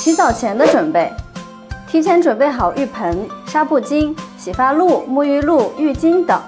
[0.00, 1.12] 洗澡前的准备，
[1.86, 6.40] 提前准备好浴盆、纱布巾、洗发露、沐浴露、浴巾等，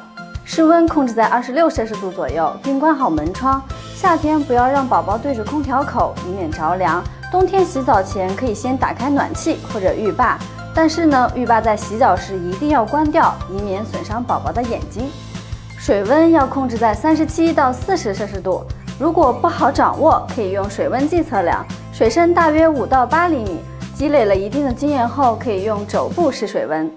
[0.42, 3.62] 室温控制在二十六摄氏度左右，并关好门窗。
[3.94, 7.04] 夏天不要让宝宝对着空调口，以免着凉。
[7.30, 10.38] 冬天洗澡前可以先打开暖气或者浴霸，
[10.74, 15.10] 但是呢，浴霸在洗澡时一定要关掉，以免损伤宝宝的眼睛。
[15.78, 18.64] 水温要控制在三十七到四十摄氏度。
[18.98, 21.62] 如果不好掌握，可以用水温计测量，
[21.92, 23.60] 水深大约五到八厘米。
[23.94, 26.90] 积累了一定的经验后，可以用肘部试水温。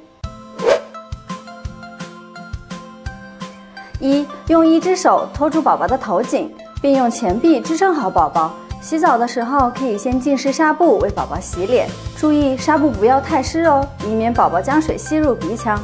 [3.99, 8.53] 一，用一只手托住宝宝的头颈，并用前臂支撑好宝宝。
[8.81, 15.77] 洗澡的时候，可以先浸湿纱布为宝宝洗脸，注意纱布不要太湿哦，以免宝宝将水吸入鼻腔。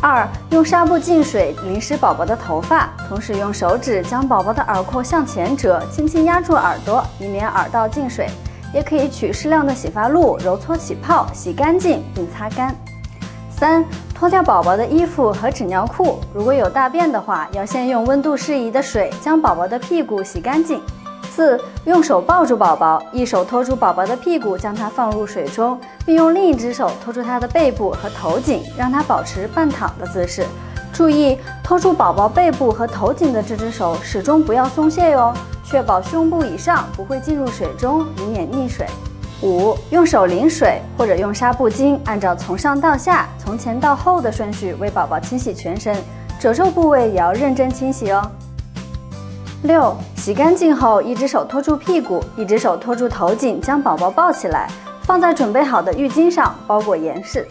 [0.00, 8.26] 二，用纱布浸水淋湿宝宝的头发，同时用手指将宝宝的耳廓向前折，轻轻压住耳朵，以免耳道进水。
[8.74, 12.74] 也可以取适量的洗发露揉搓起泡，洗干净并擦干。
[13.48, 20.82] 三，脱掉宝宝的衣服和纸尿裤，如果有大便的话，要先用温度适宜的水将宝宝的屁股洗干净。
[21.30, 30.44] 四，用手抱住宝宝，一手托住宝宝的屁股，将它放入水中，并用另一只手托住他的背部和头颈，让他保持半躺的姿势。
[30.92, 35.34] 注意，托住宝宝背部和头颈的这只手始终不要松懈哟，
[35.74, 38.86] 确保胸部以上不会进入水中，以免溺水。
[39.42, 45.96] 五，用手淋水或者用纱布巾，按照从上到下、从前到后的顺序为宝宝清洗全身，
[46.38, 48.22] 褶皱部位也要认真清洗哦。
[49.64, 54.70] 六，洗干净后，一只手托住屁股，一只手托住头颈，将宝宝抱起来，
[55.02, 57.44] 放在准备好的浴巾上，包裹严实。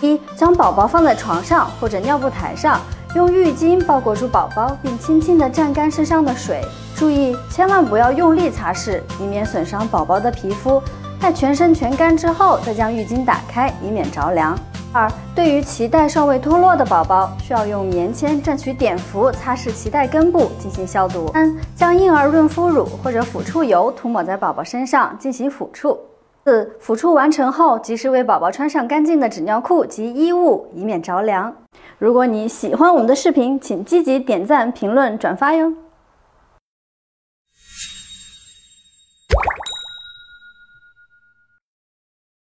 [0.00, 2.80] 一，将宝宝放在床上或者尿布台上，
[3.14, 6.64] 用浴巾包裹住宝宝，并轻轻地蘸干身上的水。
[6.96, 10.82] 注意，千万不要用力擦拭，以免损伤宝宝的皮肤。
[11.20, 14.58] 待全身全干之后，再将浴巾打开，以免着凉。
[14.94, 21.30] 二，对于脐带尚未脱落的宝宝，需要用棉签蘸取碘伏擦拭脐带根部进行消毒。
[21.34, 25.98] 三，将婴儿润肤乳或者抚触油涂抹在宝宝身上进行抚触。
[26.44, 31.54] 四，抚触完成后，及时为宝宝穿上干净的纸尿裤及衣物，以免着凉。
[31.98, 35.72] 如果你喜欢我们的视频，请积极点赞、评论、转发哟。